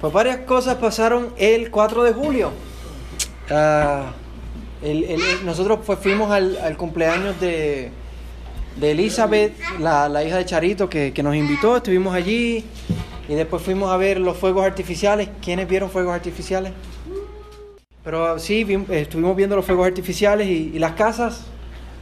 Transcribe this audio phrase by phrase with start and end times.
[0.00, 2.50] Pues varias cosas pasaron el 4 de julio.
[3.50, 4.12] Ah,
[5.44, 7.90] nosotros fuimos al, cumpleaños de,
[8.80, 11.76] Elizabeth, la, hija de Charito, que, nos invitó.
[11.76, 12.64] Estuvimos allí
[13.28, 15.28] y después fuimos a ver los fuegos artificiales.
[15.42, 16.72] ¿Quiénes vieron fuegos artificiales?
[18.02, 21.46] Pero sí, vi- eh, estuvimos viendo los fuegos artificiales y, las casas.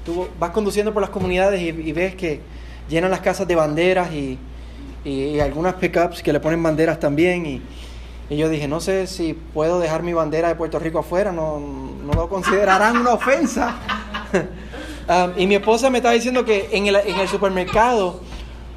[0.04, 2.40] Tú vas conduciendo por las comunidades y ves que
[2.88, 4.36] llenan las casas de banderas y,
[5.04, 7.46] y- algunas pickups que le ponen banderas también.
[7.46, 7.62] Y,
[8.30, 11.58] y yo dije, no sé si puedo dejar mi bandera de Puerto Rico afuera, no,
[11.60, 13.76] no lo considerarán una ofensa.
[15.08, 18.20] Um, y mi esposa me estaba diciendo que en el, en el supermercado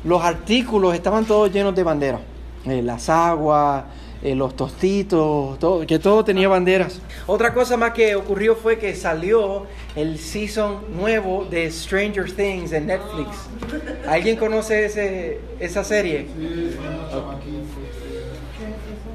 [0.03, 2.21] los artículos estaban todos llenos de banderas.
[2.65, 3.83] Eh, las aguas,
[4.25, 6.99] eh, los tostitos, todo, que todo tenía banderas.
[7.27, 12.87] Otra cosa más que ocurrió fue que salió el season nuevo de Stranger Things en
[12.87, 13.37] Netflix.
[14.07, 16.25] ¿Alguien conoce ese, esa serie?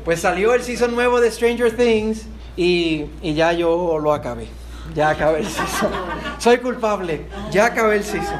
[0.04, 4.46] Pues salió el season nuevo de Stranger Things y, y ya yo lo acabé.
[4.94, 5.90] Ya acabé el season.
[6.38, 7.22] Soy culpable.
[7.50, 8.38] Ya acabé el season.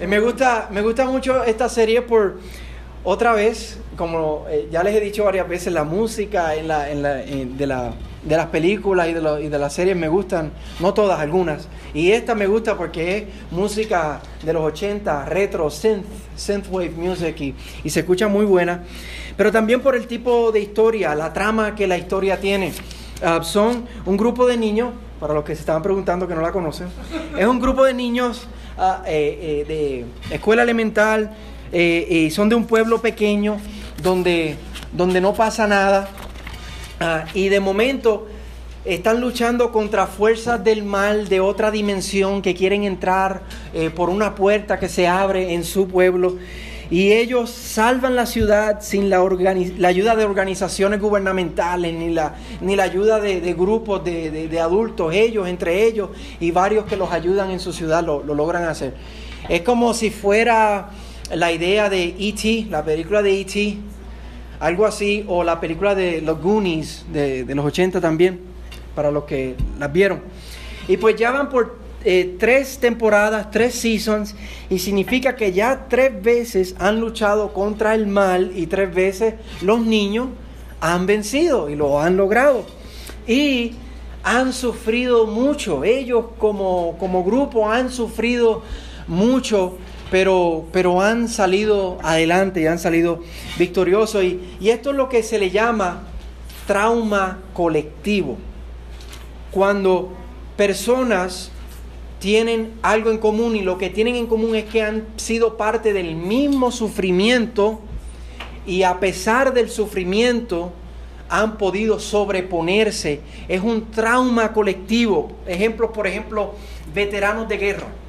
[0.00, 2.38] Eh, me, gusta, me gusta mucho esta serie por,
[3.04, 7.02] otra vez, como eh, ya les he dicho varias veces, la música en la, en
[7.02, 7.92] la- de, la-
[8.24, 10.50] de las películas y de, lo- y de las series me gustan,
[10.80, 11.68] no todas, algunas.
[11.92, 16.06] Y esta me gusta porque es música de los 80, retro, synth,
[16.36, 18.82] synthwave music y, se escucha muy buena.
[19.36, 22.72] Pero también por el tipo de historia, la trama que la historia tiene.
[23.22, 26.50] Ah, son un grupo de niños, para los que se estaban preguntando que no la
[26.52, 26.88] conocen,
[27.38, 31.30] es un grupo de niños ah, eh, eh, de escuela elemental
[31.72, 33.56] y son de un pueblo pequeño
[34.04, 34.56] donde,
[34.92, 36.08] donde no pasa nada
[37.00, 38.28] Ah, y de momento
[38.84, 44.34] están luchando contra fuerzas del mal de otra dimensión que quieren entrar eh, por una
[44.34, 46.36] puerta que se abre en su pueblo.
[46.90, 49.18] Y ellos salvan la ciudad sin la,
[49.78, 55.48] la ayuda de organizaciones gubernamentales, ni la, ni la ayuda de, grupos de adultos, ellos,
[55.48, 58.94] entre ellos, y varios que los ayudan en su ciudad lo, lo logran hacer.
[59.48, 60.90] Es como si fuera
[61.34, 63.78] la idea de E.T., la película de E.T.,
[64.64, 68.40] algo así, o la película de Los Goonies de, los 80 también,
[68.94, 70.22] para los que las vieron.
[70.88, 74.34] Y pues ya van por eh, tres temporadas, tres seasons,
[74.70, 79.84] y significa que ya tres veces han luchado contra el mal y tres veces los
[79.84, 80.28] niños
[80.80, 82.64] han vencido y lo han logrado.
[83.26, 83.72] Y
[84.22, 88.62] han sufrido mucho, ellos como, como grupo han sufrido
[89.08, 89.76] mucho
[90.10, 93.20] pero, pero han salido adelante y han salido
[93.58, 94.22] victoriosos.
[94.22, 96.02] Y, y esto es lo que se le llama
[96.66, 98.36] trauma colectivo.
[99.50, 100.12] Cuando
[100.56, 101.50] personas
[102.18, 105.92] tienen algo en común y lo que tienen en común es que han sido parte
[105.92, 107.80] del mismo sufrimiento
[108.66, 110.72] y a pesar del sufrimiento
[111.28, 113.20] han podido sobreponerse.
[113.48, 115.32] Es un trauma colectivo.
[115.46, 116.54] Ejemplos, por ejemplo,
[116.94, 118.03] veteranos de guerra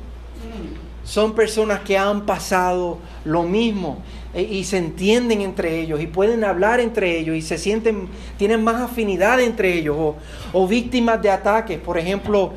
[1.05, 3.99] son personas que han pasado lo mismo
[4.33, 8.63] eh, y se entienden entre ellos y pueden hablar entre ellos y se sienten, tienen
[8.63, 10.15] más afinidad entre ellos o,
[10.51, 12.51] o víctimas de ataques, por ejemplo,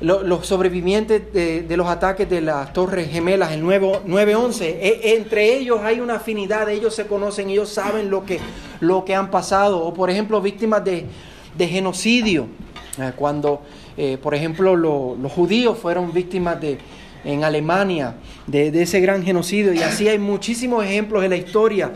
[0.00, 5.54] lo- los sobrevivientes de, los ataques de las Torres Gemelas, el 9 9-11, e- entre
[5.56, 8.40] ellos hay una afinidad, ellos se conocen, ellos saben lo que,
[8.80, 11.04] lo que han pasado, o por ejemplo, víctimas de,
[11.56, 12.46] de genocidio,
[12.98, 13.60] eh, cuando,
[13.96, 16.78] eh, por ejemplo, lo- los judíos fueron víctimas de,
[17.24, 21.92] en Alemania de, ese gran genocidio, y así hay muchísimos ejemplos en la historia.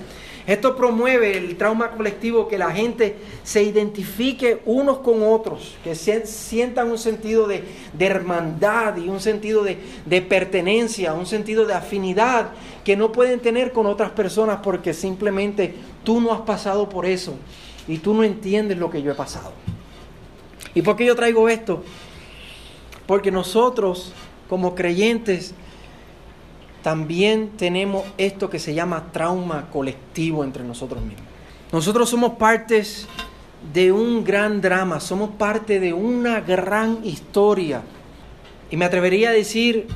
[0.47, 6.91] Esto promueve el trauma colectivo, que la gente se identifique unos con otros, que sientan
[6.91, 7.65] un sentido de,
[7.99, 12.53] hermandad y un sentido de pertenencia, un sentido de afinidad
[12.89, 15.75] que no pueden tener con otras personas porque simplemente
[16.05, 17.35] tú no has pasado por eso
[17.87, 19.53] y tú no entiendes lo que yo he pasado.
[20.75, 21.83] ¿Y por qué yo traigo esto?
[23.07, 24.13] Porque nosotros,
[24.49, 25.55] como creyentes,
[26.83, 31.27] también tenemos esto que se llama trauma colectivo entre nosotros mismos.
[31.73, 33.07] Nosotros somos partes
[33.75, 37.83] de un gran drama, somos parte de una gran historia.
[38.71, 39.87] Y me atrevería a decir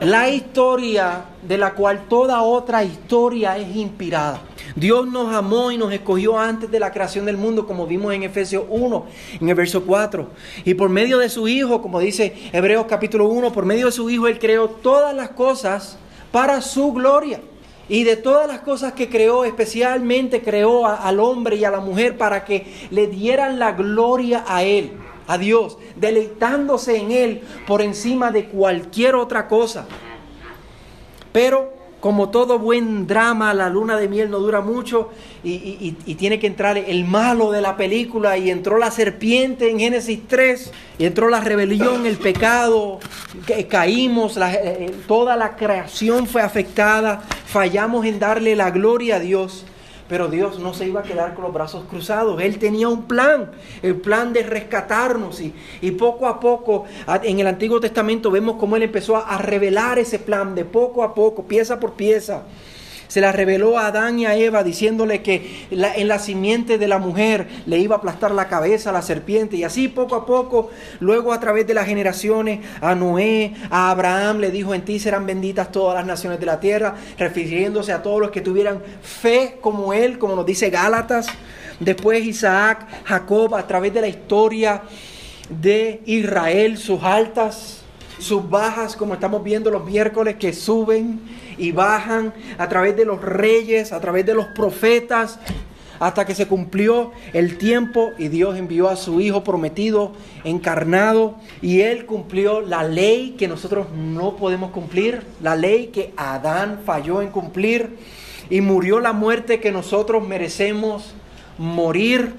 [0.00, 4.40] la historia de la cual toda otra historia es inspirada.
[4.76, 8.22] Dios nos amó y nos escogió antes de la creación del mundo, como vimos en
[8.22, 9.06] Efesios 1,
[9.40, 10.28] en el verso 4.
[10.64, 14.08] Y por medio de su Hijo, como dice Hebreos capítulo 1, por medio de su
[14.08, 15.98] Hijo Él creó todas las cosas
[16.32, 17.40] para su gloria.
[17.88, 22.16] Y de todas las cosas que creó, especialmente creó al hombre y a la mujer
[22.16, 24.92] para que le dieran la gloria a Él,
[25.30, 29.86] a Dios, deleitándose en Él por encima de cualquier otra cosa.
[31.32, 35.10] Pero como todo buen drama, la luna de miel no dura mucho
[35.44, 40.20] y, tiene que entrar el malo de la película y entró la serpiente en Génesis
[40.26, 42.98] 3 y entró la rebelión, el pecado,
[43.68, 49.64] caímos, eh, eh, toda la creación fue afectada, fallamos en darle la gloria a Dios.
[50.10, 52.42] Pero Dios no se iba a quedar con los brazos cruzados.
[52.42, 55.40] Él tenía un plan, el plan de rescatarnos.
[55.40, 56.84] Y, y poco a poco,
[57.22, 61.14] en el Antiguo Testamento vemos cómo Él empezó a revelar ese plan de poco a
[61.14, 62.42] poco, pieza por pieza
[63.10, 66.98] se la reveló a Adán y a Eva diciéndole que en la simiente de la
[66.98, 69.56] mujer le iba a aplastar la cabeza a la serpiente.
[69.56, 70.70] Y así poco a poco,
[71.00, 75.26] luego a través de las generaciones, a Noé, a Abraham le dijo, en ti serán
[75.26, 79.92] benditas todas las naciones de la tierra, refiriéndose a todos los que tuvieran fe como
[79.92, 81.26] él, como nos dice Gálatas.
[81.80, 84.82] Después Isaac, Jacob, a través de la historia
[85.48, 87.82] de Israel, sus altas,
[88.20, 93.20] sus bajas, como estamos viendo los miércoles que suben y bajan a través de los
[93.20, 95.38] reyes, a través de los profetas,
[96.00, 100.12] hasta que se cumplió el tiempo y Dios envió a su Hijo prometido,
[100.44, 106.80] encarnado, y Él cumplió la ley que nosotros no podemos cumplir, la ley que Adán
[106.86, 107.98] falló en cumplir,
[108.48, 111.12] y murió la muerte que nosotros merecemos
[111.58, 112.32] morir,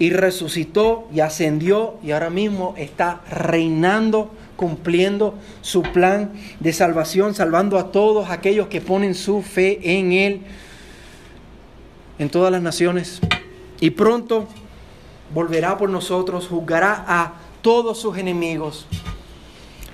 [0.00, 4.32] y resucitó y ascendió y ahora mismo está reinando
[4.62, 10.42] cumpliendo su plan de salvación, salvando a todos aquellos que ponen su fe en Él
[12.20, 13.18] en todas las naciones.
[13.80, 14.46] Y pronto
[15.34, 18.86] volverá por nosotros, juzgará a todos sus enemigos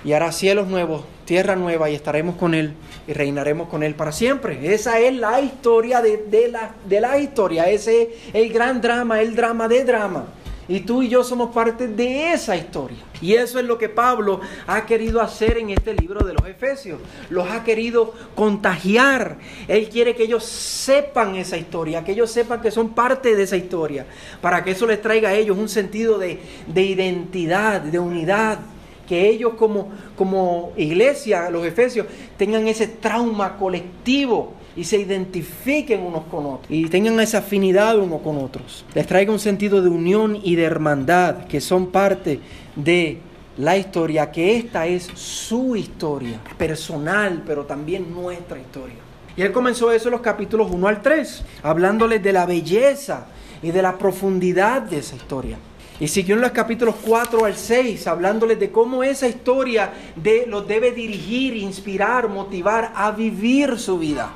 [0.05, 2.75] y hará cielos nuevos, tierra nueva y estaremos con Él
[3.07, 4.71] y reinaremos con Él para siempre.
[4.71, 9.67] Esa es la historia de, la, la historia, ese es el gran drama, el drama
[9.67, 10.25] de drama.
[10.69, 12.99] Y tú y yo somos parte de esa historia.
[13.21, 16.99] Y eso es lo que Pablo ha querido hacer en este libro de los Efesios.
[17.31, 19.39] Los ha querido contagiar.
[19.67, 23.57] Él quiere que ellos sepan esa historia, que ellos sepan que son parte de esa
[23.57, 24.05] historia,
[24.41, 26.39] para que eso les traiga a ellos un sentido de,
[26.75, 28.59] identidad, de unidad.
[29.07, 32.05] Que ellos como, como iglesia, los Efesios,
[32.37, 38.21] tengan ese trauma colectivo y se identifiquen unos con otros y tengan esa afinidad unos
[38.21, 38.85] con otros.
[38.93, 42.39] Les traiga un sentido de unión y de hermandad que son parte
[42.75, 43.19] de
[43.57, 48.95] la historia, que esta es su historia personal, pero también nuestra historia.
[49.35, 53.27] Y él comenzó eso en los capítulos 1 al 3, hablándoles de la belleza
[53.61, 55.57] y de la profundidad de esa historia.
[55.99, 60.65] Y siguió en los capítulos 4 al 6, hablándoles de cómo esa historia de, los
[60.65, 64.31] debe dirigir, inspirar, motivar a vivir su vida.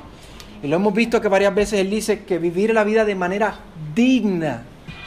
[0.64, 3.54] Y lo hemos visto que varias veces él dice que vivir la vida de manera
[3.94, 4.62] digna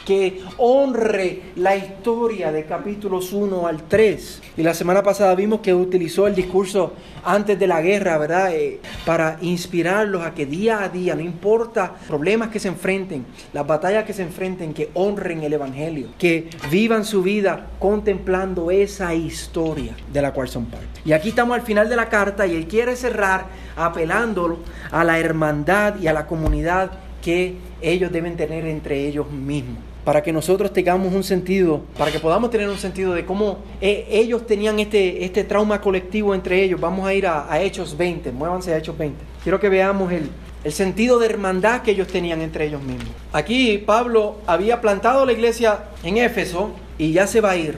[0.08, 4.42] que honre la historia de capítulos 1 al 3.
[4.56, 8.54] Y la semana pasada vimos que utilizó el discurso antes de la guerra, ¿verdad?
[8.54, 13.66] Eh, para inspirarlos a que día a día, no importa problemas que se enfrenten, las
[13.66, 19.94] batallas que se enfrenten, que honren el Evangelio, que vivan su vida contemplando esa historia
[20.10, 20.86] de la cual son parte.
[21.04, 24.58] Y aquí estamos al final de la carta y él quiere cerrar apelando
[24.90, 30.22] a la hermandad y a la comunidad que ellos deben tener entre ellos mismos para
[30.22, 34.46] que nosotros tengamos un sentido, para que podamos tener un sentido de cómo eh, ellos
[34.46, 36.80] tenían este, este trauma colectivo entre ellos.
[36.80, 39.16] Vamos a ir a, Hechos 20, muévanse a Hechos 20.
[39.42, 40.30] Quiero que veamos el,
[40.64, 43.08] el sentido de hermandad que ellos tenían entre ellos mismos.
[43.32, 47.76] Aquí Pablo había plantado la iglesia en Éfeso y ya se va a ir.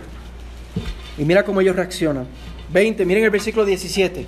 [1.18, 2.26] Y mira cómo ellos reaccionan.
[2.72, 4.26] 20, miren el versículo 17.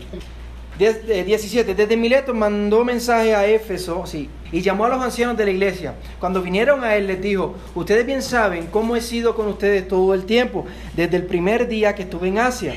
[0.82, 1.74] 17.
[1.74, 5.94] Desde Mileto mandó mensaje a Éfeso, sí, y llamó a los ancianos de la iglesia.
[6.18, 10.14] Cuando vinieron a él les dijo, ustedes bien saben cómo he sido con ustedes todo
[10.14, 12.74] el tiempo, desde el primer día que estuve en Asia.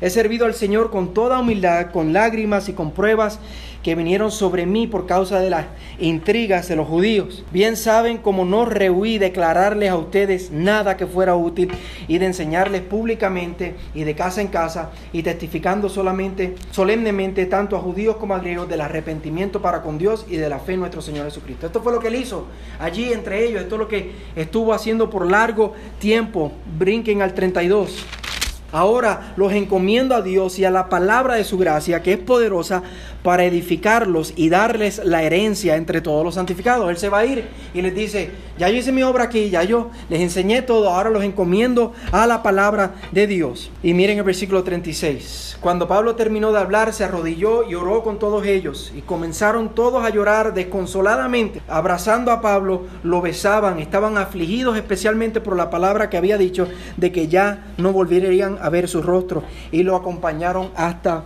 [0.00, 3.38] He servido al Señor con toda humildad, con lágrimas y con pruebas
[3.84, 5.66] que vinieron sobre mí por causa de las
[6.00, 7.44] intrigas de los judíos.
[7.52, 11.70] Bien saben cómo no rehuí declararles a ustedes nada que fuera útil
[12.08, 17.80] y de enseñarles públicamente y de casa en casa y testificando solamente, solemnemente, tanto a
[17.80, 21.02] judíos como a griegos, del arrepentimiento para con Dios y de la fe en nuestro
[21.02, 21.66] Señor Jesucristo.
[21.66, 22.46] Esto fue lo que él hizo
[22.80, 26.52] allí entre ellos, esto es lo que estuvo haciendo por largo tiempo.
[26.78, 28.23] Brinquen al 32.
[28.74, 32.82] Ahora los encomiendo a Dios y a la palabra de su gracia, que es poderosa
[33.24, 36.90] para edificarlos y darles la herencia entre todos los santificados.
[36.90, 39.64] Él se va a ir y les dice, ya yo hice mi obra aquí, ya
[39.64, 43.70] yo les enseñé todo, ahora los encomiendo a la palabra de Dios.
[43.82, 45.56] Y miren el versículo 36.
[45.62, 50.04] Cuando Pablo terminó de hablar, se arrodilló y oró con todos ellos y comenzaron todos
[50.04, 51.62] a llorar desconsoladamente.
[51.66, 57.10] Abrazando a Pablo, lo besaban, estaban afligidos especialmente por la palabra que había dicho de
[57.10, 61.24] que ya no volverían a ver su rostro y lo acompañaron hasta,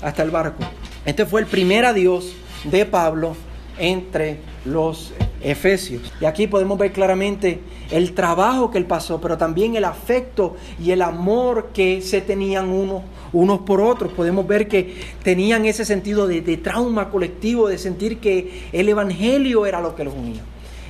[0.00, 0.62] hasta el barco.
[1.06, 3.34] Este fue el primer adiós de Pablo
[3.78, 6.12] entre los efesios.
[6.20, 10.90] Y aquí podemos ver claramente el trabajo que él pasó, pero también el afecto y
[10.90, 13.02] el amor que se tenían unos,
[13.32, 14.12] unos por otros.
[14.12, 19.64] Podemos ver que tenían ese sentido de, de trauma colectivo, de sentir que el Evangelio
[19.64, 20.42] era lo que los unía.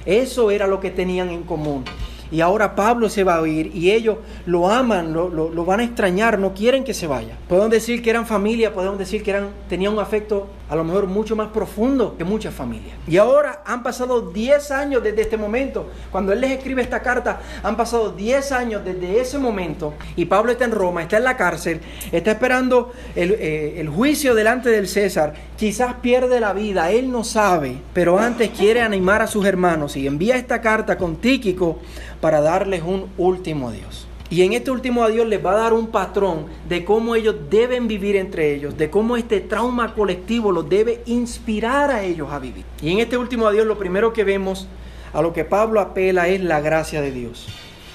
[0.06, 1.84] Eso era lo que tenían en común.
[2.30, 5.84] Y ahora Pablo se va a ir y ellos lo aman, lo, lo, van a
[5.84, 7.36] extrañar, no quieren que se vaya.
[7.48, 11.06] Podemos decir que eran familia, podemos decir que eran, tenían un afecto a lo mejor
[11.06, 12.96] mucho más profundo que muchas familias.
[13.08, 15.90] Y ahora han pasado 10 años desde este momento.
[16.12, 19.94] Cuando él les escribe esta carta, han pasado 10 años desde ese momento.
[20.14, 21.80] Y Pablo está en Roma, está en la cárcel,
[22.12, 25.34] está esperando el, eh, el juicio delante del César.
[25.56, 30.06] Quizás pierde la vida, él no sabe, pero antes quiere animar a sus hermanos y
[30.06, 31.80] envía esta carta con Tíquico
[32.20, 34.09] para darles un último adiós.
[34.30, 37.88] Y en este último adiós les va a dar un patrón de cómo ellos deben
[37.88, 42.64] vivir entre ellos, de cómo este trauma colectivo los debe inspirar a ellos a vivir.
[42.80, 44.68] Y en este último adiós lo primero que vemos,
[45.12, 47.48] a lo que Pablo apela, es la gracia de Dios.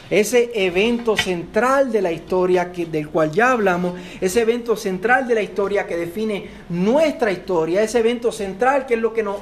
[0.10, 5.36] Ese evento central de la historia que, del cual ya hablamos, ese evento central de
[5.36, 9.38] la historia que define nuestra historia, ese evento central que es lo que nos,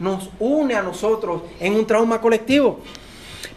[0.00, 2.80] nos une a nosotros en un trauma colectivo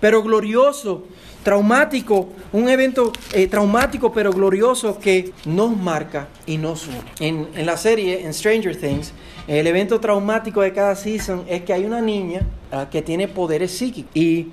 [0.01, 1.03] pero glorioso,
[1.43, 7.01] traumático, un evento eh, traumático pero glorioso que nos marca y nos une.
[7.19, 9.13] En, en, la serie, en Stranger Things,
[9.47, 13.71] el evento traumático de cada season es que hay una niña uh, que tiene poderes
[13.71, 14.49] psíquicos y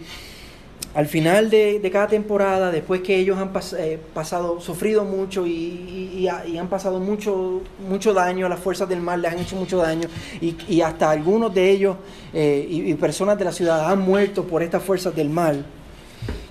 [0.95, 6.19] al final de, de, cada temporada, después que ellos han eh, pasado, sufrido mucho y,
[6.19, 10.09] y, han pasado mucho, mucho daño, las fuerzas del mal les han hecho mucho daño
[10.41, 11.97] y, hasta algunos de ellos
[12.33, 15.65] eh, y, personas de la ciudad han muerto por estas fuerzas del mal,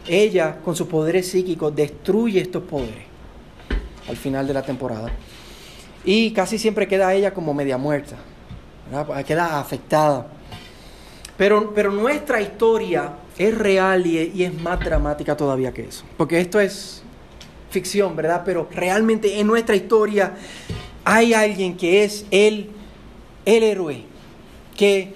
[0.07, 3.05] ella con sus poderes psíquicos destruye estos poderes
[4.07, 5.11] al final de la temporada.
[6.05, 8.15] Y casi siempre queda ella como media muerta,
[9.25, 10.27] queda afectada.
[11.37, 16.03] Pero, pero nuestra historia es real y es, más dramática todavía que eso.
[16.15, 17.03] Porque esto es
[17.69, 18.43] ficción, ¿verdad?
[18.45, 20.35] Pero realmente en nuestra historia
[21.03, 22.69] hay alguien que es el,
[23.45, 24.03] el héroe,
[24.75, 25.13] que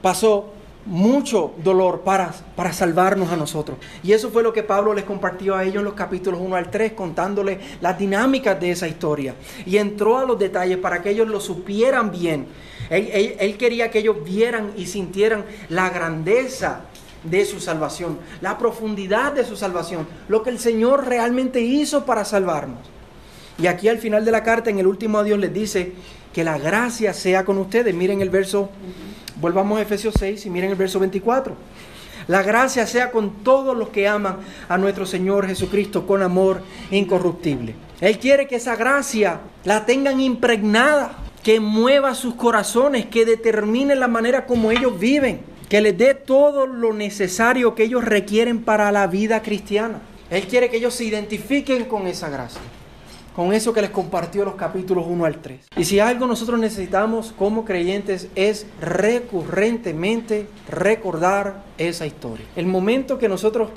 [0.00, 0.52] pasó
[0.86, 3.78] mucho dolor para, para salvarnos a nosotros.
[4.02, 6.70] Y eso fue lo que Pablo les compartió a ellos en los capítulos 1 al
[6.70, 9.34] 3, contándoles las dinámicas de esa historia.
[9.64, 12.46] Y entró a los detalles para que ellos lo supieran bien.
[12.88, 16.82] Él, él, él quería que ellos vieran y sintieran la grandeza
[17.24, 22.24] de su salvación, la profundidad de su salvación, lo que el Señor realmente hizo para
[22.24, 22.78] salvarnos.
[23.58, 25.92] Y aquí al final de la carta, en el último adiós, les dice
[26.32, 27.94] que la gracia sea con ustedes.
[27.94, 28.68] Miren el verso,
[29.40, 31.54] volvamos a Efesios 6 y miren el verso 24.
[32.28, 34.38] La gracia sea con todos los que aman
[34.68, 37.74] a nuestro Señor Jesucristo con amor incorruptible.
[38.00, 44.08] Él quiere que esa gracia la tengan impregnada, que mueva sus corazones, que determine la
[44.08, 49.06] manera como ellos viven que les dé todo lo necesario que ellos requieren para la
[49.06, 50.00] vida cristiana.
[50.30, 52.60] Él quiere que ellos se identifiquen con esa gracia,
[53.36, 55.60] con eso que les compartió los capítulos 1 al 3.
[55.76, 62.46] Y si algo nosotros necesitamos como creyentes es recurrentemente recordar esa historia.
[62.56, 63.68] El momento que nosotros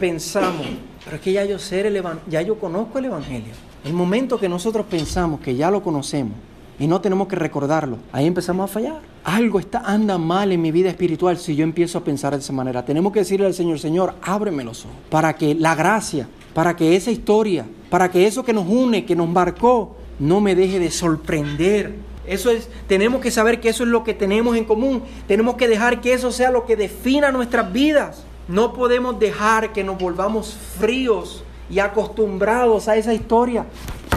[0.00, 0.66] pensamos,
[1.04, 3.52] pero es que ya yo sé el ya yo conozco el evangelio.
[3.84, 6.38] El momento que nosotros pensamos que ya lo conocemos,
[6.78, 7.98] y no tenemos que recordarlo.
[8.12, 9.00] Ahí empezamos a fallar.
[9.22, 12.52] Algo está, anda mal en mi vida espiritual si yo empiezo a pensar de esa
[12.52, 12.84] manera.
[12.84, 16.96] Tenemos que decirle al Señor, Señor, ábreme los ojos para que la gracia, para que
[16.96, 20.90] esa historia, para que eso que nos une, que nos marcó, no me deje de
[20.90, 21.94] sorprender.
[22.26, 25.04] Eso es, tenemos que saber que eso es lo que tenemos en común.
[25.28, 28.24] Tenemos que dejar que eso sea lo que defina nuestras vidas.
[28.48, 33.64] No podemos dejar que nos volvamos fríos y acostumbrados a esa historia,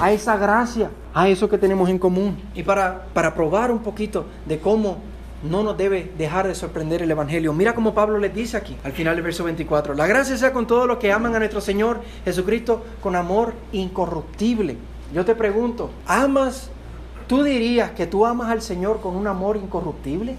[0.02, 2.36] a esa gracia a eso que tenemos en común.
[2.56, 4.98] Y para, para probar un poquito de cómo
[5.44, 7.54] no nos debe dejar de sorprender el Evangelio.
[7.54, 9.94] Mira como Pablo les dice aquí, al final del verso 24.
[9.94, 14.78] La gracia sea con todos los que aman a nuestro Señor Jesucristo con amor incorruptible.
[15.14, 16.70] Yo te pregunto, ¿amas?
[17.28, 20.36] ¿Tú dirías que tú amas al Señor con un amor incorruptible?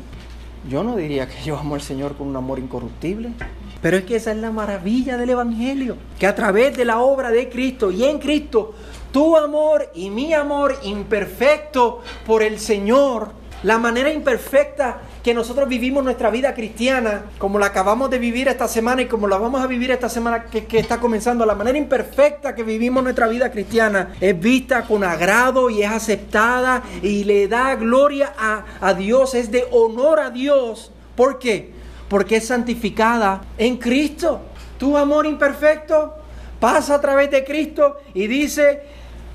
[0.69, 3.33] Yo no diría que yo amo al Señor con un amor incorruptible.
[3.81, 7.31] Pero es que esa es la maravilla del Evangelio, que a través de la obra
[7.31, 8.75] de Cristo y en Cristo
[9.12, 13.31] tu amor y mi amor imperfecto por el Señor,
[13.62, 18.69] la manera imperfecta que nosotros vivimos nuestra vida cristiana, como la acabamos de vivir esta
[18.69, 22.55] semana y como la vamos a vivir esta semana que, está comenzando, la manera imperfecta
[22.55, 27.75] que vivimos nuestra vida cristiana es vista con agrado y es aceptada y le da
[27.75, 30.93] gloria a, a Dios, es de honor a Dios.
[31.17, 31.73] ¿Por qué?
[32.09, 34.41] Porque es santificada en Cristo.
[34.79, 36.15] Tu amor imperfecto
[36.61, 38.83] pasa a través de Cristo y dice,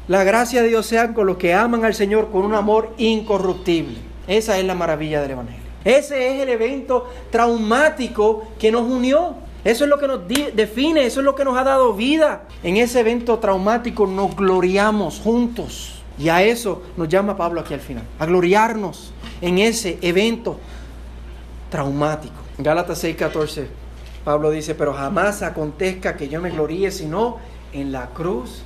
[0.07, 4.12] la gracia de Dios sea con los que aman al Señor con un amor incorruptible.
[4.27, 5.61] Esa es la maravilla del Evangelio.
[5.83, 9.35] Ese es el evento traumático que nos unió.
[9.63, 12.43] Eso es lo que nos define, eso es lo que nos ha dado vida.
[12.63, 16.01] En ese evento traumático nos gloriamos juntos.
[16.17, 20.57] Y a eso nos llama Pablo aquí al final, a gloriarnos en ese evento
[21.69, 22.35] traumático.
[22.59, 23.67] Gálatas 6:14,
[24.23, 27.37] Pablo dice, pero jamás acontezca que yo me gloríe sino
[27.73, 28.61] en la cruz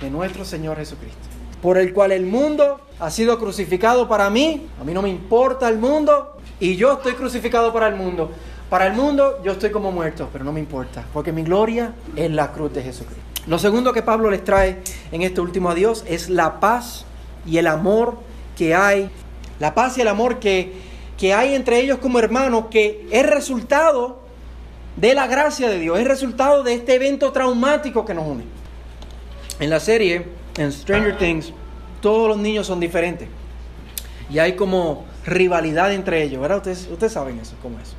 [0.00, 1.28] de nuestro Señor Jesucristo,
[1.62, 5.68] por el cual el mundo ha sido crucificado para mí, a mí no me importa
[5.68, 8.30] el mundo, y yo estoy crucificado para el mundo.
[8.68, 12.30] Para el mundo yo estoy como muerto, pero no me importa, porque mi gloria es
[12.30, 13.24] la cruz de Jesucristo.
[13.46, 17.04] Lo segundo que Pablo les trae en este último adiós es la paz
[17.46, 18.18] y el amor
[18.56, 19.10] que hay,
[19.58, 20.74] la paz y el amor que,
[21.18, 24.20] que hay entre ellos como hermanos, que es resultado
[24.96, 28.44] de la gracia de Dios, es resultado de este evento traumático que nos une.
[29.58, 30.26] En la serie,
[30.56, 31.52] en Stranger Things,
[32.00, 33.28] todos los niños son diferentes.
[34.30, 36.58] Y hay como rivalidad entre ellos, ¿verdad?
[36.58, 37.94] Ustedes, ustedes saben eso, cómo es.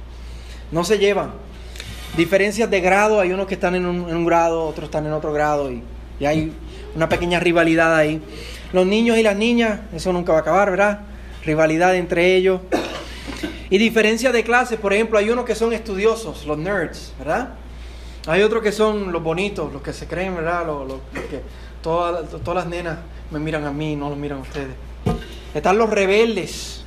[0.72, 1.32] No se llevan.
[2.16, 5.72] Diferencias de grado, hay unos que están en un, grado, otros están en otro grado
[5.72, 5.84] y,
[6.26, 6.54] hay
[6.96, 8.22] una pequeña rivalidad ahí.
[8.74, 11.00] Los niños y las niñas, eso nunca va a acabar, ¿verdad?
[11.44, 12.62] Rivalidad entre ellos.
[13.72, 17.56] Y diferencias de clase, por ejemplo, hay unos que son estudiosos, los nerds, ¿verdad?
[18.28, 20.66] Hay otros que son los bonitos, los que se creen, ¿verdad?
[20.68, 21.42] Los, que
[21.82, 22.98] todas, todas las nenas
[23.32, 24.76] me miran a mí, no los miran a ustedes.
[25.54, 26.82] Están los rebeldes,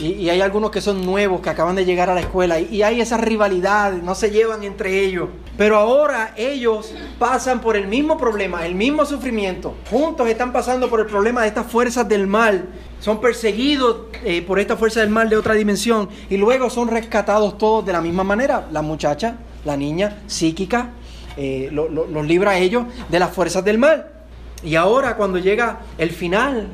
[0.00, 3.00] y, hay algunos que son nuevos, que acaban de llegar a la escuela, y, hay
[3.00, 5.28] esa rivalidad, no se llevan entre ellos.
[5.56, 9.74] Pero ahora ellos pasan por el mismo problema, el mismo sufrimiento.
[9.88, 12.68] Juntos están pasando por el problema de estas fuerzas del mal.
[12.98, 17.56] Son perseguidos eh, por esta fuerza del mal de otra dimensión y luego son rescatados
[17.56, 18.66] todos de la misma manera.
[18.72, 20.90] La muchacha, la niña psíquica,
[21.36, 24.10] eh, los libra a ellos de las fuerzas del mal.
[24.64, 26.68] Y ahora cuando llega el final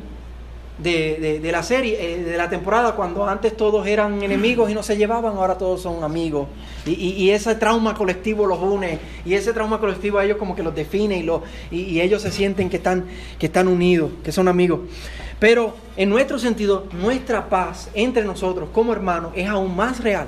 [0.83, 4.97] de, la serie, eh, de la temporada, cuando antes todos eran enemigos y no se
[4.97, 6.49] llevaban, ahora todos son amigos.
[6.87, 10.75] Y, ese trauma colectivo los une, y ese trauma colectivo a ellos como que los
[10.75, 13.05] define y, lo, y, ellos se sienten que están,
[13.39, 14.81] que están unidos, que son amigos.
[15.39, 20.26] Pero en nuestro sentido, nuestra paz entre nosotros como hermanos es aún más real,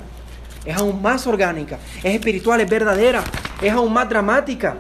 [0.64, 3.22] es aún más orgánica, es espiritual, es verdadera,
[3.61, 4.77] es aún más dramática.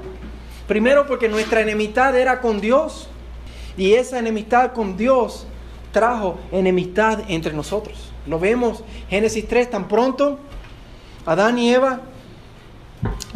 [0.66, 3.08] Primero porque nuestra enemistad era con Dios.
[3.76, 5.46] Y esa enemistad con Dios
[5.92, 8.10] trajo enemistad entre nosotros.
[8.26, 10.38] Lo vemos Génesis 3 tan pronto.
[11.26, 12.00] Adán y Eva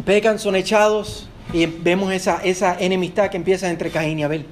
[0.05, 4.45] pecan, son echados y vemos esa, esa enemistad que empieza entre Caín y Abel.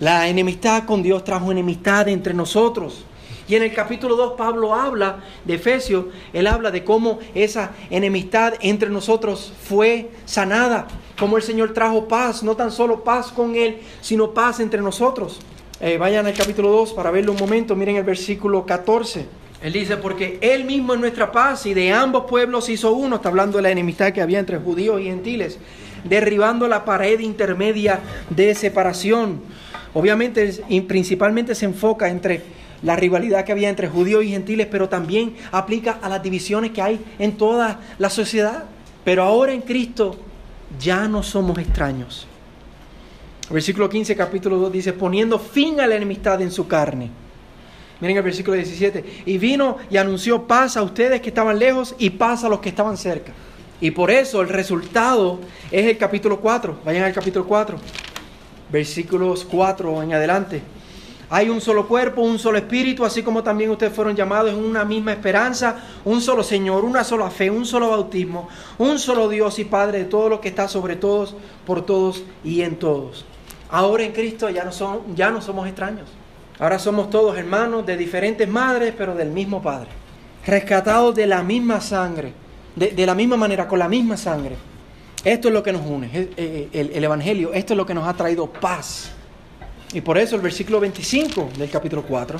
[0.00, 3.04] La enemistad con Dios trajo enemistad entre nosotros.
[3.46, 8.54] Y en el capítulo 2 Pablo habla de Efesios, él habla de cómo esa enemistad
[8.60, 10.88] entre nosotros fue sanada,
[11.20, 15.38] cómo el Señor trajo paz, no tan solo paz con Él, sino paz entre nosotros.
[15.78, 19.26] Eh, vayan al capítulo 2 para verlo un momento, miren el versículo 14.
[19.62, 23.28] Él dice, porque Él mismo es nuestra paz y de ambos pueblos hizo uno, está
[23.28, 25.58] hablando de la enemistad que había entre judíos y gentiles,
[26.04, 29.42] derribando la pared intermedia de separación.
[29.92, 32.42] Obviamente principalmente se enfoca entre
[32.82, 36.80] la rivalidad que había entre judíos y gentiles, pero también aplica a las divisiones que
[36.80, 38.64] hay en toda la sociedad.
[39.04, 40.16] Pero ahora en Cristo
[40.78, 42.26] ya no somos extraños.
[43.50, 47.10] Versículo 15, capítulo 2 dice, poniendo fin a la enemistad en su carne.
[48.00, 49.22] Miren el versículo 17.
[49.26, 52.70] Y vino y anunció paz a ustedes que estaban lejos y paz a los que
[52.70, 53.32] estaban cerca.
[53.80, 56.80] Y por eso el resultado es el capítulo 4.
[56.84, 57.78] Vayan al capítulo 4.
[58.70, 60.62] Versículos 4 en adelante.
[61.32, 64.84] Hay un solo cuerpo, un solo espíritu, así como también ustedes fueron llamados en una
[64.84, 69.64] misma esperanza, un solo Señor, una sola fe, un solo bautismo, un solo Dios y
[69.64, 73.24] Padre de todo lo que está sobre todos, por todos y en todos.
[73.70, 76.08] Ahora en Cristo ya no, son, ya no somos extraños.
[76.58, 79.88] Ahora somos todos hermanos de diferentes madres, pero del mismo Padre.
[80.44, 82.32] Rescatados de la misma sangre,
[82.74, 84.56] de, la misma manera, con la misma sangre.
[85.22, 88.14] Esto es lo que nos une, el, el, Evangelio, esto es lo que nos ha
[88.14, 89.12] traído paz.
[89.92, 92.38] Y por eso el versículo 25 del capítulo 4,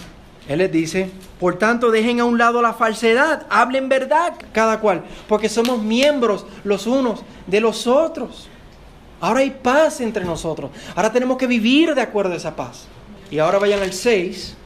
[0.49, 1.11] Él les dice,
[1.41, 6.47] por tanto dejen a un lado la falsedad, hablen verdad cada cual, porque somos miembros
[6.63, 8.49] los unos de los otros.
[9.21, 10.71] Ahora hay paz entre nosotros.
[10.95, 12.87] Ahora tenemos que vivir de acuerdo a esa paz.
[13.31, 14.57] Y ahora vayan al 6,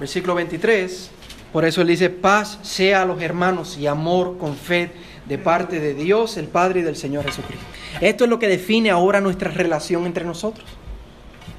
[0.00, 1.10] versículo 23.
[1.52, 4.90] Por eso él dice, paz sea a los hermanos y amor con fe
[5.26, 7.64] de parte de Dios, el Padre y del Señor Jesucristo.
[8.00, 10.66] Esto es lo que define ahora nuestra relación entre nosotros.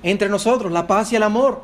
[0.03, 1.61] Entre nosotros, la paz y el amor.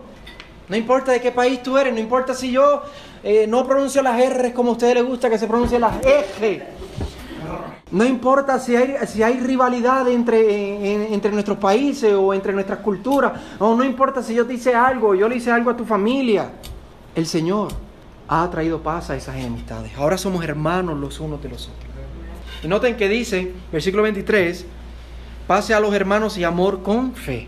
[0.69, 2.83] No importa de qué país tú eres, no importa si yo
[3.23, 6.63] eh, no pronuncio las R como a ustedes les gusta que se pronuncie las F.
[7.91, 13.33] No importa si hay, si hay rivalidad entre, entre nuestros países o entre nuestras culturas,
[13.57, 16.51] o no importa si yo te hice algo, yo le hice algo a tu familia.
[17.15, 17.69] El Señor
[18.27, 19.91] ha traído paz a esas enemistades.
[19.97, 21.89] Ahora somos hermanos los unos de los otros.
[22.63, 24.65] Y noten que dice, versículo 23,
[25.47, 27.47] pase a los hermanos y amor con fe.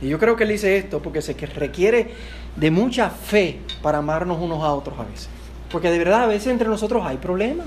[0.00, 2.10] Y yo creo que él dice esto porque se requiere
[2.56, 5.28] de mucha fe para amarnos unos a otros a veces.
[5.70, 7.66] Porque de verdad a veces entre nosotros hay problemas.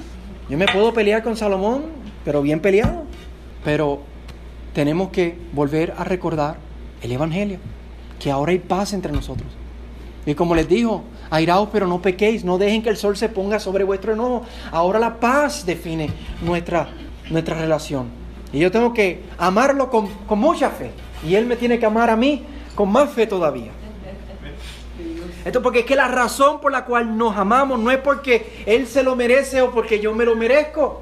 [0.49, 1.83] Yo me puedo pelear con Salomón,
[2.23, 3.03] pero bien peleado.
[3.63, 4.01] Pero
[4.73, 6.57] tenemos que volver a recordar
[7.01, 7.59] el Evangelio,
[8.19, 9.47] que ahora hay paz entre nosotros.
[10.25, 13.59] Y como les dijo, airaos pero no pequéis, no dejen que el sol se ponga
[13.59, 14.43] sobre vuestro enojo.
[14.71, 16.09] Ahora la paz define
[16.41, 16.89] nuestra,
[17.29, 18.07] nuestra relación.
[18.51, 20.91] Y yo tengo que amarlo con, con mucha fe.
[21.25, 23.71] Y Él me tiene que amar a mí con más fe todavía.
[25.45, 28.87] Esto porque es que la razón por la cual nos amamos no es porque Él
[28.87, 31.01] se lo merece o porque yo me lo merezco,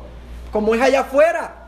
[0.52, 1.68] como es allá afuera.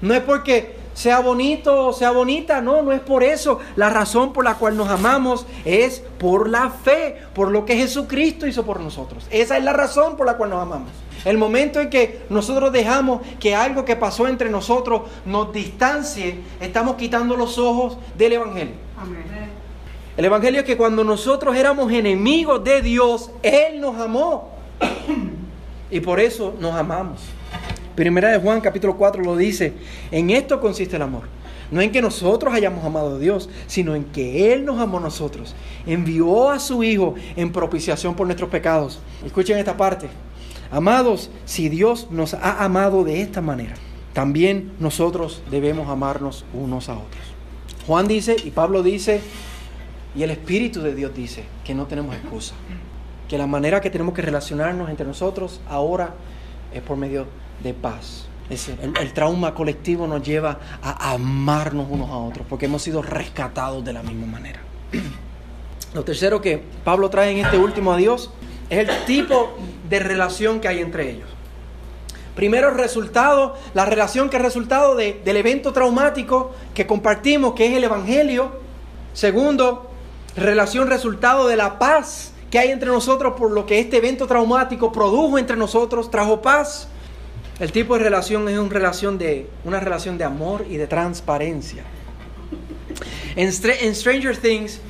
[0.00, 3.58] No es porque sea bonito o sea bonita, no, no es por eso.
[3.76, 8.46] La razón por la cual nos amamos es por la fe, por lo que Jesucristo
[8.46, 9.26] hizo por nosotros.
[9.30, 10.90] Esa es la razón por la cual nos amamos.
[11.24, 16.96] El momento en que nosotros dejamos que algo que pasó entre nosotros nos distancie, estamos
[16.96, 18.74] quitando los ojos del Evangelio.
[18.98, 19.30] Amén.
[20.16, 24.50] El Evangelio es que cuando nosotros éramos enemigos de Dios, Él nos amó.
[25.90, 27.20] y por eso nos amamos.
[28.00, 29.74] Primera de Juan capítulo 4 lo dice,
[30.10, 31.24] en esto consiste el amor.
[31.70, 35.02] No en que nosotros hayamos amado a Dios, sino en que Él nos amó a
[35.02, 35.54] nosotros.
[35.84, 39.00] Envió a su Hijo en propiciación por nuestros pecados.
[39.22, 40.08] Escuchen esta parte.
[40.70, 43.74] Amados, si Dios nos ha amado de esta manera,
[44.14, 47.22] también nosotros debemos amarnos unos a otros.
[47.86, 49.20] Juan dice y Pablo dice
[50.16, 52.54] y el Espíritu de Dios dice que no tenemos excusa,
[53.28, 56.14] que la manera que tenemos que relacionarnos entre nosotros ahora
[56.72, 57.26] es por medio
[57.62, 58.26] de paz.
[58.48, 63.84] el, el, trauma colectivo nos lleva a amarnos unos a otros porque hemos sido rescatados
[63.84, 64.60] de la misma manera.
[65.94, 68.30] Lo tercero que Pablo trae en este último adiós
[68.68, 69.52] es el tipo
[69.88, 71.28] de relación que hay entre ellos.
[72.36, 77.76] Primero, el resultado, la relación que es resultado del evento traumático que compartimos, que es
[77.76, 78.52] el Evangelio.
[79.12, 79.90] Segundo,
[80.36, 84.92] relación resultado de la paz que hay entre nosotros por lo que este evento traumático
[84.92, 86.88] produjo entre nosotros, trajo paz.
[87.60, 89.18] El tipo de relación es una relación
[90.18, 91.84] de, amor y de transparencia.
[93.36, 94.80] En, Stranger Things,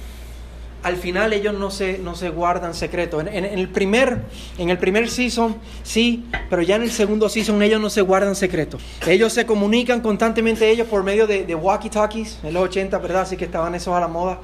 [0.84, 3.24] al final ellos no se, no se guardan secretos.
[3.26, 4.20] En, el primer,
[4.56, 8.36] en el primer season, sí, pero ya en el segundo season ellos no se guardan
[8.36, 8.80] secretos.
[9.04, 13.22] Ellos se comunican constantemente ellos por medio de, de walkie-talkies, en los 80, ¿verdad?
[13.22, 14.38] Así que estaban esos a la moda.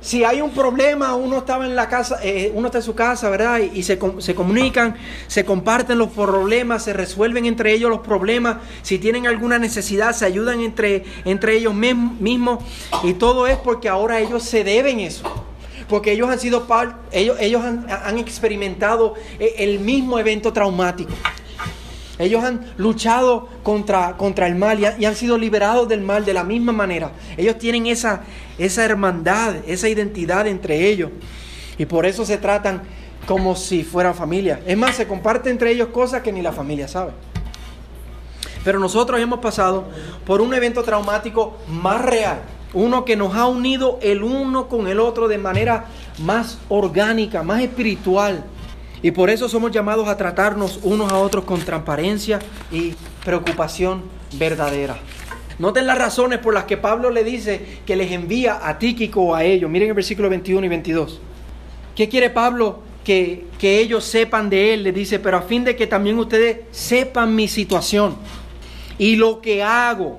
[0.00, 3.28] Si hay un problema, uno estaba en la casa, eh, uno está en su casa,
[3.28, 3.58] ¿verdad?
[3.58, 8.56] Y, se, se, comunican, se comparten los problemas, se resuelven entre ellos los problemas.
[8.80, 12.64] Si tienen alguna necesidad, se ayudan entre, entre ellos mismos.
[13.02, 15.22] Y todo es porque ahora ellos se deben eso.
[15.86, 21.12] Porque ellos han sido parte, ellos, ellos han, han experimentado eh, el mismo evento traumático.
[22.20, 26.44] Ellos han luchado contra, contra el mal y, han sido liberados del mal de la
[26.44, 27.12] misma manera.
[27.38, 28.20] Ellos tienen esa,
[28.58, 31.10] esa hermandad, esa identidad entre ellos.
[31.78, 32.82] Y por eso se tratan
[33.26, 34.60] como si fueran familia.
[34.66, 37.12] Es más, se comparten entre ellos cosas que ni la familia sabe.
[38.64, 39.84] Pero nosotros hemos pasado
[40.26, 42.42] por un evento traumático más real.
[42.74, 45.86] Uno que nos ha unido el uno con el otro de manera
[46.18, 48.44] más orgánica, más espiritual.
[49.02, 52.38] Y por eso somos llamados a tratarnos unos a otros con transparencia
[52.70, 54.02] y preocupación
[54.34, 54.98] verdadera.
[55.58, 59.34] Noten las razones por las que Pablo le dice que les envía a Tíquico o
[59.34, 59.70] a ellos.
[59.70, 61.20] Miren el versículo 21 y 22.
[61.94, 62.80] ¿Qué quiere Pablo?
[63.04, 64.82] Que, que ellos sepan de él.
[64.82, 68.16] Le dice, pero a fin de que también ustedes sepan mi situación
[68.98, 70.18] y lo que hago.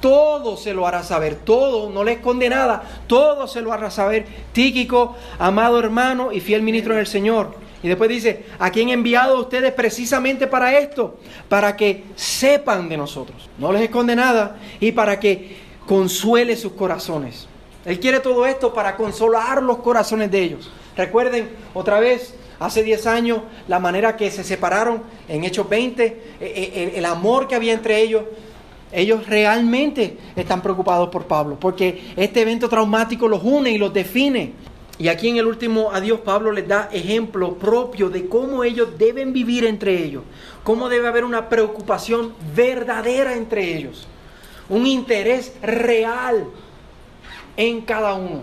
[0.00, 4.26] Todo se lo hará saber, todo, no le esconde nada, todo se lo hará saber.
[4.52, 9.36] Tíquico, amado hermano y fiel ministro del Señor y después dice, ¿a quién he enviado
[9.36, 11.18] a ustedes precisamente para esto?
[11.48, 13.48] Para que sepan de nosotros.
[13.58, 14.56] No les esconde nada.
[14.78, 17.48] Y para que consuele sus corazones.
[17.84, 20.70] Él quiere todo esto para consolar los corazones de ellos.
[20.96, 26.22] Recuerden otra vez, hace 10 años, la manera que se separaron en Hechos 20, eh,
[26.40, 28.22] eh, el amor que había entre ellos.
[28.92, 34.52] Ellos realmente están preocupados por Pablo, porque este evento traumático los une y los define.
[35.02, 39.32] Y aquí en el último adiós Pablo les da ejemplo propio de cómo ellos deben
[39.32, 40.22] vivir entre ellos,
[40.62, 44.06] cómo debe haber una preocupación verdadera entre ellos,
[44.68, 46.46] un interés real
[47.56, 48.42] en cada uno.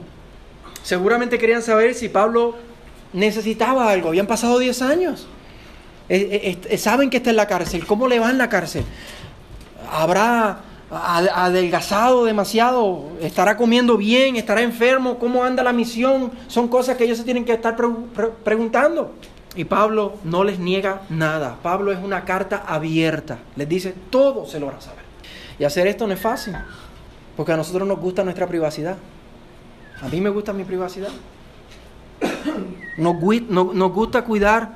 [0.83, 2.55] Seguramente querían saber si Pablo
[3.13, 5.27] necesitaba algo, habían pasado 10 años.
[6.75, 8.83] saben que está en la cárcel, ¿cómo le va en la cárcel?
[9.89, 10.59] ¿Habrá
[10.91, 13.03] adelgazado demasiado?
[13.21, 14.35] ¿Estará comiendo bien?
[14.35, 15.19] ¿Estará enfermo?
[15.19, 16.31] ¿Cómo anda la misión?
[16.47, 17.75] Son cosas que ellos se tienen que estar
[18.43, 19.13] preguntando.
[19.55, 21.57] Y Pablo no les niega nada.
[21.61, 23.39] Pablo es una carta abierta.
[23.55, 25.03] Les dice, todo se logra saber.
[25.57, 26.55] Y hacer esto no es fácil,
[27.35, 28.97] porque a nosotros nos gusta nuestra privacidad.
[30.01, 31.09] A mí me gusta mi privacidad.
[32.97, 33.15] Nos,
[33.49, 34.75] nos gusta cuidar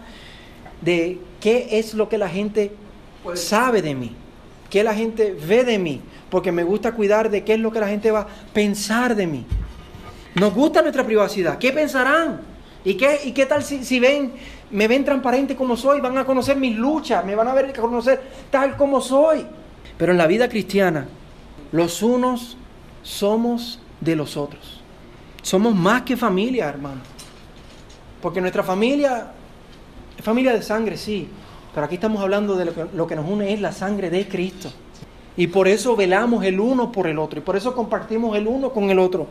[0.82, 2.76] de qué es lo que la gente
[3.36, 4.16] sabe de mí,
[4.74, 7.80] qué la gente ve de mí, porque me gusta cuidar de qué es lo que
[7.80, 9.46] la gente va a pensar de mí.
[10.34, 11.60] Nos gusta nuestra privacidad.
[11.60, 12.42] ¿Qué pensarán?
[12.84, 14.34] ¿Y qué, y qué tal si, si ven,
[14.72, 16.02] me ven transparente como soy?
[16.02, 19.46] Van a conocer mis luchas, me van a ver conocer tal como soy.
[19.96, 21.06] Pero en la vida cristiana,
[21.72, 22.58] los unos
[23.04, 24.82] somos de los otros.
[25.44, 27.02] Somos más que familia, hermano.
[28.24, 29.28] Porque nuestra familia
[30.18, 31.30] es familia de sangre, sí.
[31.74, 34.72] Pero aquí estamos hablando de lo que, que nos une es la sangre de Cristo.
[35.36, 37.40] Y por eso velamos el uno por el otro.
[37.40, 39.28] Y por eso compartimos el uno con el otro.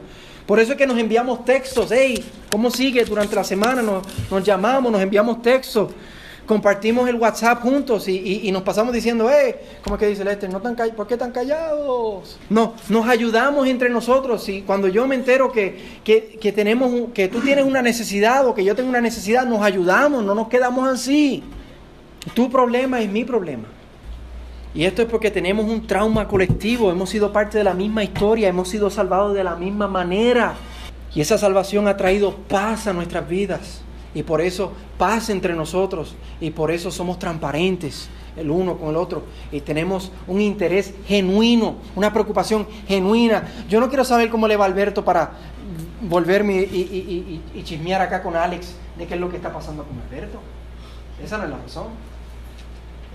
[0.47, 1.91] Por eso es que nos enviamos textos.
[1.93, 3.83] Hey, ¿cómo sigue durante la semana?
[3.83, 5.91] Nos, nos llamamos, nos enviamos textos
[6.47, 10.51] compartimos el WhatsApp juntos y, nos pasamos diciendo, eh, ¿cómo es que dice Lester?
[10.51, 12.39] No tan ¿Por qué tan callados?
[12.51, 14.49] No, nos ayudamos entre nosotros.
[14.49, 18.65] Y cuando yo me entero que, que, tenemos, que tú tienes una necesidad o que
[18.65, 21.43] yo tengo una necesidad, nos ayudamos, no nos quedamos así.
[22.35, 23.65] Tu problema es mi problema.
[24.75, 28.49] Y esto es porque tenemos un trauma colectivo, hemos sido parte de la misma historia,
[28.49, 30.55] hemos sido salvados de la misma manera.
[31.15, 33.83] Y esa salvación ha traído paz a nuestras vidas.
[34.15, 36.15] Y por eso paz entre nosotros.
[36.41, 39.25] Y por eso somos transparentes el uno con el otro.
[39.51, 43.47] Y tenemos un interés genuino, una preocupación genuina.
[43.69, 45.33] Yo no quiero saber cómo le va Alberto para
[46.01, 50.01] volverme y, y, chismear acá con Alex de qué es lo que está pasando con
[50.01, 50.41] Alberto.
[51.23, 52.12] Esa no es la razón.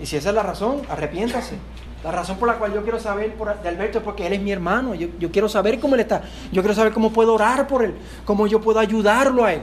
[0.00, 1.56] Y si esa es la razón, arrepiéntase.
[2.04, 4.52] La razón por la cual yo quiero saber de Alberto es porque él es mi
[4.52, 4.94] hermano.
[4.94, 6.22] Yo, yo quiero saber cómo él está.
[6.52, 7.94] Yo quiero saber cómo puedo orar por él.
[8.24, 9.62] Cómo yo puedo ayudarlo a él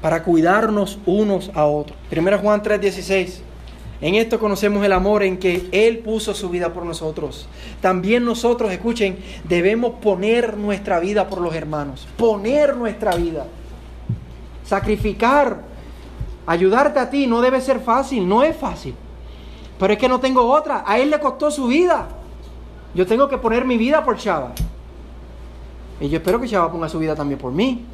[0.00, 1.98] para cuidarnos unos a otros.
[2.08, 3.42] Primera Juan 3:16.
[4.00, 7.48] En esto conocemos el amor en que Él puso su vida por nosotros.
[7.80, 12.06] También nosotros, escuchen, debemos poner nuestra vida por los hermanos.
[12.18, 13.46] Poner nuestra vida.
[14.64, 15.62] Sacrificar.
[16.46, 18.94] Ayudarte a ti no debe ser fácil, no es fácil.
[19.78, 20.84] Pero es que no tengo otra.
[20.86, 22.08] A Él le costó su vida.
[22.94, 24.52] Yo tengo que poner mi vida por Chava.
[26.00, 27.84] Y yo espero que Chava ponga su vida también por mí.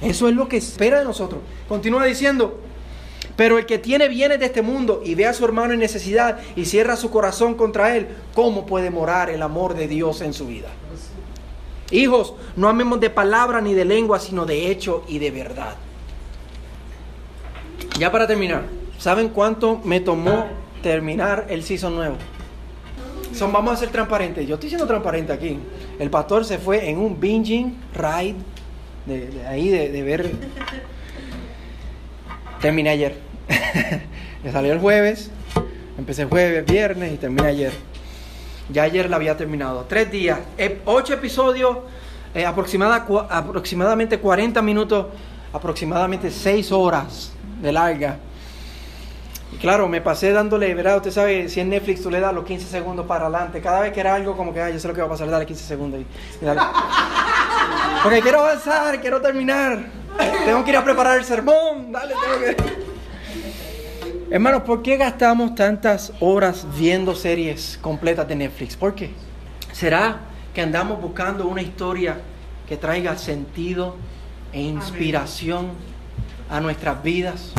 [0.00, 1.40] Eso es lo que espera de nosotros.
[1.68, 2.60] Continúa diciendo,
[3.36, 6.38] pero el que tiene bienes de este mundo y ve a su hermano en necesidad
[6.56, 10.46] y cierra su corazón contra él, ¿cómo puede morar el amor de Dios en su
[10.46, 10.68] vida?
[11.90, 15.74] Hijos, no amemos de palabra ni de lengua, sino de hecho y de verdad.
[17.98, 18.64] Ya para terminar,
[18.98, 20.46] ¿saben cuánto me tomó
[20.82, 22.16] terminar el season nuevo?
[23.32, 24.46] Son, vamos a ser transparentes.
[24.46, 25.58] Yo estoy siendo transparente aquí.
[25.98, 28.36] El pastor se fue en un binging ride
[29.06, 30.30] de, ahí, de, ver.
[32.60, 33.16] Terminé ayer.
[34.52, 35.30] salió el jueves,
[35.96, 37.72] empecé jueves, viernes y terminé ayer.
[38.70, 39.86] Ya ayer la había terminado.
[39.88, 41.78] Tres días, eh, ocho episodios,
[42.34, 45.06] eh, aproximadamente 40 minutos,
[45.52, 47.32] aproximadamente seis horas
[47.62, 48.18] de larga.
[49.52, 50.96] Y claro, me pasé dándole, ¿verdad?
[50.98, 53.92] Usted sabe, si en Netflix tú le das los 15 segundos para adelante, cada vez
[53.92, 55.64] que era algo como que, ay, yo sé lo que va a pasar, dale 15
[55.64, 56.00] segundos.
[56.00, 56.06] Y,
[58.02, 59.86] Porque quiero avanzar, quiero terminar.
[60.44, 61.90] Tengo que ir a preparar el sermón.
[61.90, 62.88] Dale, tengo que...
[64.34, 68.76] Hermanos, ¿por qué gastamos tantas horas viendo series completas de Netflix?
[68.76, 69.10] ¿Por qué?
[69.72, 70.18] ¿Será
[70.52, 72.20] que andamos buscando una historia
[72.68, 73.96] que traiga sentido
[74.52, 75.68] e inspiración
[76.50, 77.54] a nuestras vidas?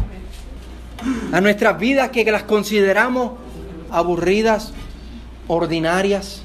[1.32, 3.34] A nuestras vidas que las consideramos
[3.92, 4.74] aburridas,
[5.48, 6.44] ordinarias.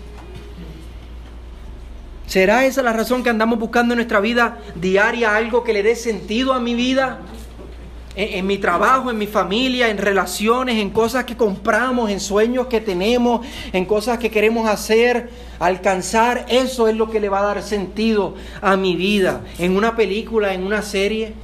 [2.26, 5.94] ¿Será esa la razón que andamos buscando en nuestra vida diaria algo que le dé
[5.94, 7.20] sentido a mi vida?
[8.16, 12.80] En, mi trabajo, en mi familia, en relaciones, en cosas que compramos, en sueños que
[12.80, 16.46] tenemos, en cosas que queremos hacer, alcanzar.
[16.48, 19.40] Eso es lo que le va a dar sentido a mi vida.
[19.58, 21.34] En una película, en una serie,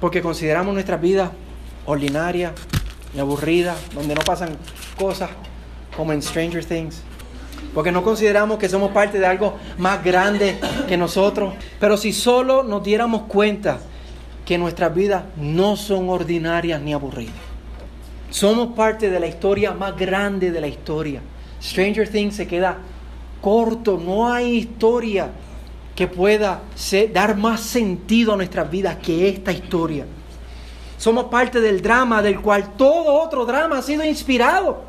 [0.00, 1.32] porque consideramos nuestra vida
[1.86, 2.52] ordinaria
[3.14, 4.56] y aburrida, donde no pasan
[4.96, 5.30] cosas
[5.96, 7.02] como en Stranger Things
[7.74, 11.54] porque no consideramos que somos parte de algo más grande que nosotros.
[11.78, 13.78] Pero si solo nos diéramos cuenta
[14.44, 17.34] que nuestras vidas no son ordinarias ni aburridas.
[18.30, 21.20] Somos parte de la historia más grande de la historia.
[21.62, 22.78] Stranger Things se queda
[23.40, 25.30] corto, no hay historia
[25.94, 26.62] que pueda
[27.12, 30.06] dar más sentido a nuestras vidas que esta historia.
[31.00, 34.82] Somos parte del drama del cual todo otro drama ha sido inspirado.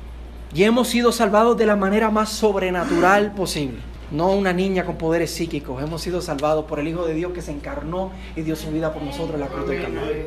[0.53, 3.77] Y hemos sido salvados de la manera más sobrenatural posible.
[4.11, 5.81] No una niña con poderes psíquicos.
[5.81, 8.91] Hemos sido salvados por el Hijo de Dios que se encarnó y dio su vida
[8.91, 10.25] por nosotros en la cruz del Calvario.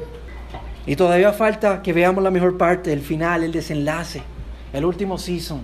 [0.86, 4.22] Y todavía falta que veamos la mejor parte, el final, el desenlace,
[4.72, 5.60] el último season,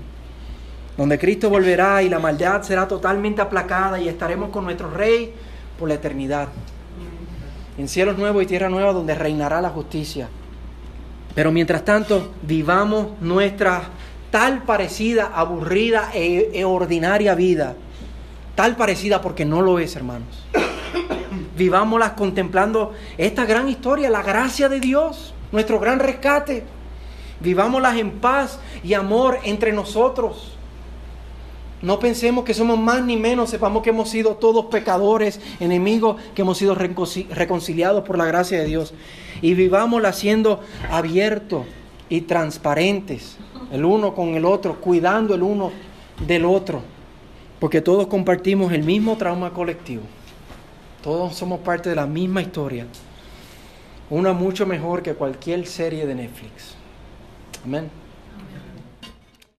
[0.98, 5.32] donde Cristo volverá y la maldad será totalmente aplacada y estaremos con nuestro Rey
[5.78, 6.48] por la eternidad.
[7.80, 10.28] En cielos nuevos y tierra nueva donde reinará la justicia.
[11.34, 13.84] Pero mientras tanto, vivamos nuestra
[14.30, 17.74] tal parecida, aburrida e, e, ordinaria vida.
[18.54, 20.44] Tal parecida porque no lo es, hermanos.
[21.56, 26.64] Vivámoslas contemplando esta gran historia, la gracia de Dios, nuestro gran rescate.
[27.40, 30.58] Vivámoslas en paz y amor entre nosotros.
[31.82, 36.42] No pensemos que somos más ni menos, sepamos que hemos sido todos pecadores, enemigos, que
[36.42, 38.92] hemos sido reconciliados por la gracia de Dios.
[39.40, 41.64] Y vivámosla siendo abiertos
[42.10, 43.38] y transparentes
[43.72, 45.72] el uno con el otro, cuidando el uno
[46.26, 46.82] del otro,
[47.58, 50.02] porque todos compartimos el mismo trauma colectivo.
[51.02, 52.86] Todos somos parte de la misma historia,
[54.10, 56.74] una mucho mejor que cualquier serie de Netflix.
[57.64, 57.99] Amén.